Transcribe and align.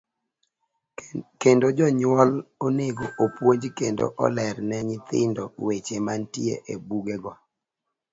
Kendo 1.43 1.67
jonyuol 1.79 2.31
onego 2.65 3.05
opuonj 3.25 3.63
kendo 3.79 4.05
oler 4.25 4.55
ne 4.69 4.77
nyithindo 4.89 5.43
weche 5.65 5.97
mantie 6.05 6.55
e 6.73 6.75
buge 6.87 7.15
go. 7.23 7.33